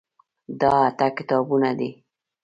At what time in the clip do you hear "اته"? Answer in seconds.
0.89-1.07